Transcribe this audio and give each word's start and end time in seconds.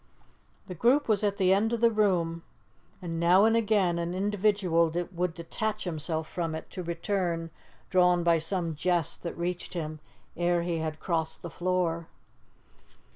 The 0.67 0.73
group 0.73 1.07
was 1.07 1.23
at 1.23 1.37
the 1.37 1.53
end 1.53 1.73
of 1.73 1.79
the 1.79 1.91
room, 1.91 2.41
and 3.03 3.19
now 3.19 3.45
and 3.45 3.55
again 3.55 3.99
an 3.99 4.15
individual 4.15 4.89
would 5.11 5.35
detach 5.35 5.83
himself 5.83 6.27
from 6.27 6.55
it, 6.55 6.71
to 6.71 6.81
return, 6.81 7.51
drawn 7.91 8.23
by 8.23 8.39
some 8.39 8.73
jest 8.75 9.21
that 9.21 9.37
reached 9.37 9.75
him 9.75 9.99
ere 10.35 10.63
he 10.63 10.79
had 10.79 10.99
crossed 10.99 11.43
the 11.43 11.51
floor. 11.51 12.07